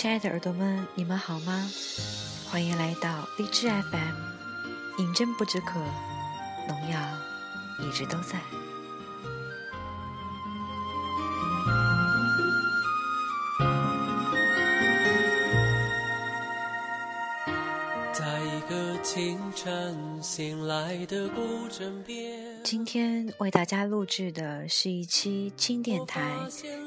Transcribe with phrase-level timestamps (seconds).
[0.00, 1.68] 亲爱的耳朵们，你们好吗？
[2.48, 5.80] 欢迎来到荔枝 FM，饮鸩不止渴，
[6.68, 7.00] 农药
[7.80, 8.38] 一直都在。
[18.12, 26.30] 在一个清晨醒来的古镇边，今天为大家录制的是一期轻电台，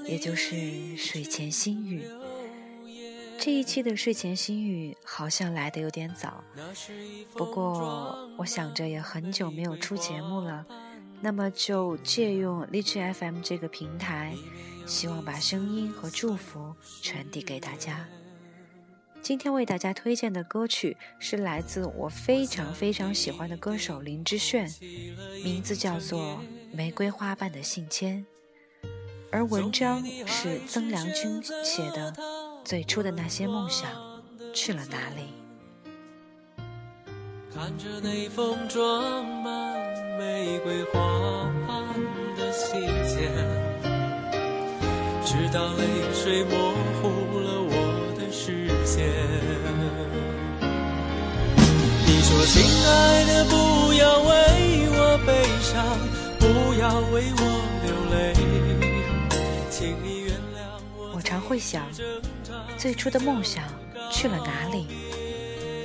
[0.08, 2.08] 也就是睡前心语。
[3.44, 6.44] 这一期的睡前心语好像来的有点早，
[7.34, 10.64] 不过我想着也很久没有出节目了，
[11.22, 14.36] 那么就借用荔枝 FM 这个平台，
[14.86, 18.08] 希望把声音和祝福传递给大家。
[19.24, 24.72] 今天为大家推荐的歌曲是来自我非常非常喜欢的歌手林志炫，
[25.44, 26.40] 名字叫做
[26.76, 28.04] 《玫瑰花瓣的信笺》，
[29.32, 32.14] 而文章是曾良君写的。
[32.64, 33.90] 最初的那些梦想
[34.54, 35.34] 去了哪里？
[37.54, 39.78] 看着那封装满
[40.18, 41.86] 玫瑰花瓣
[42.38, 43.30] 的信笺，
[45.26, 47.10] 直到泪水模糊
[47.40, 47.76] 了我
[48.18, 49.12] 的视线。
[52.06, 52.90] 你说：“亲爱
[53.26, 54.30] 的，不要为
[54.94, 55.30] 我悲
[55.62, 55.76] 伤，
[56.40, 56.44] 不
[56.80, 57.42] 要为我
[57.84, 58.16] 流泪，
[59.70, 60.11] 请你。”
[61.52, 61.86] 会想。
[62.78, 63.66] 最初的梦想
[64.10, 64.88] 去了哪里？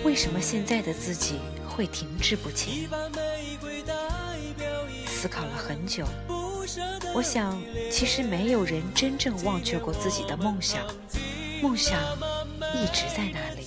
[0.05, 2.89] 为什么现在的自己会停滞不前？
[5.05, 6.07] 思考了很久，
[7.13, 10.87] 我想，其实没有人真正忘却过自己的梦想，
[11.61, 12.01] 梦想
[12.73, 13.67] 一直在那里。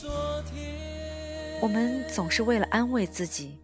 [1.62, 3.60] 我们总是为了安慰自己，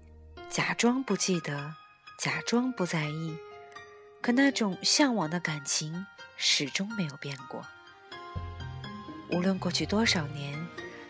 [0.49, 1.73] 假装不记得，
[2.19, 3.37] 假装不在意，
[4.21, 6.05] 可那种向往的感情
[6.35, 7.65] 始终没有变过。
[9.31, 10.53] 无论过去多少年，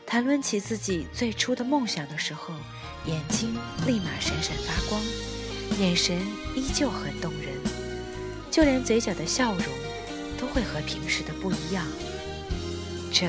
[0.06, 2.54] 谈论起自己最初的梦想的时候，
[3.06, 3.54] 眼睛
[3.86, 5.02] 立马闪闪发光，
[5.80, 6.18] 眼神
[6.56, 7.54] 依旧很动人，
[8.50, 9.66] 就连嘴角的笑容
[10.38, 11.86] 都会和平时的不一样。
[13.12, 13.28] 这，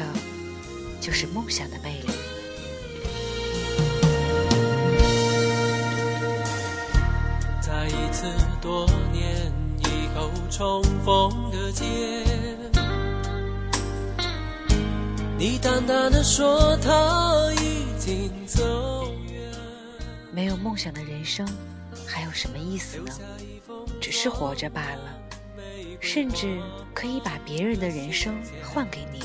[1.00, 2.08] 就是梦想的魅力。
[7.60, 8.26] 在一次
[8.60, 11.84] 多年以后重逢的街。
[15.48, 19.48] 你淡淡的说他已经走远。
[20.32, 21.46] 没有梦想的人生
[22.04, 23.14] 还有什么意思呢？
[24.00, 25.16] 只是活着罢了。
[26.00, 26.60] 甚至
[26.92, 29.20] 可以把别人的人生换给你，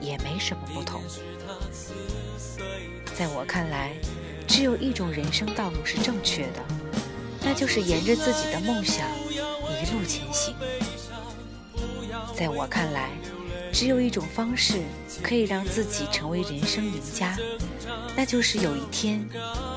[0.00, 1.00] 也没什么不同。
[3.14, 3.92] 在我看来，
[4.48, 6.64] 只有一种人生道路是正确的，
[7.40, 9.06] 那就是沿着自己的梦想
[9.80, 10.56] 一路前行。
[12.34, 13.10] 在我看来。
[13.76, 14.80] 只有一种方式
[15.22, 17.36] 可以让自己成为人生赢家，
[18.16, 19.22] 那就是有一天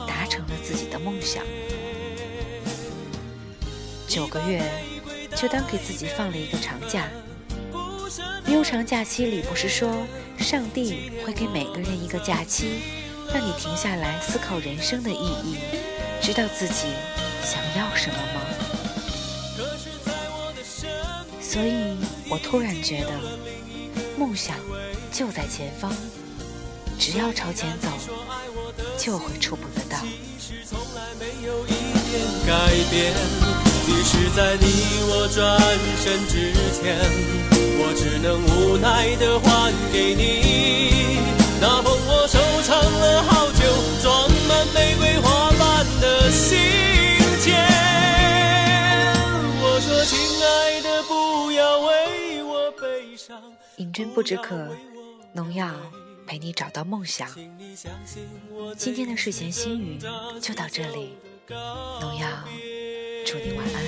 [0.07, 1.43] 达成了自己的梦想。
[4.07, 4.63] 九个月，
[5.35, 7.09] 就当给自己放了一个长假。
[8.47, 9.93] 悠长假期里，不是说
[10.37, 12.79] 上帝会给每个人一个假期，
[13.33, 15.57] 让你停下来思考人生的意义，
[16.21, 16.85] 知道自己
[17.43, 18.39] 想要什么吗？
[21.41, 21.97] 所以
[22.29, 23.58] 我突然觉得。
[24.19, 24.57] 梦想
[25.13, 25.93] 就在前方，
[26.99, 27.87] 只要朝前走，
[28.97, 29.97] 就会触碰得到。
[33.87, 34.65] 于是，在你
[35.07, 35.57] 我转
[36.03, 36.99] 身之前，
[37.79, 41.21] 我只能无奈的还给你
[41.61, 43.63] 那封我收藏了好久、
[44.03, 46.59] 装满玫瑰花瓣的信
[47.39, 47.55] 笺。
[49.61, 51.98] 我说，亲爱的，不要为。
[53.77, 54.75] 饮鸩不止渴，
[55.33, 55.73] 农药
[56.27, 57.27] 陪你找到梦想。
[58.77, 59.99] 今天的睡前心语
[60.41, 61.17] 就到这里，
[61.47, 62.27] 农药
[63.25, 63.83] 祝你晚安。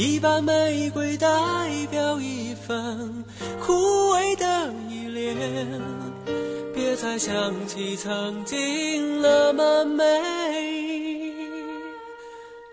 [0.00, 1.28] 一把玫瑰代
[1.90, 2.40] 表一。
[2.70, 3.24] 份
[3.60, 3.72] 枯
[4.12, 5.36] 萎的依恋，
[6.72, 10.04] 别再想起曾经那么美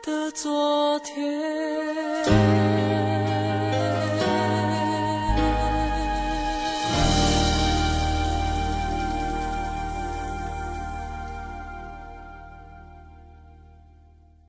[0.04, 2.77] 的昨天。